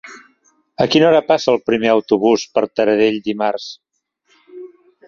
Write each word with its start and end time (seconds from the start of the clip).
A 0.85 0.87
quina 0.95 1.07
hora 1.09 1.19
passa 1.27 1.51
el 1.53 1.61
primer 1.71 1.91
autobús 1.97 2.47
per 2.57 2.67
Taradell 2.73 3.21
dimarts? 3.31 3.71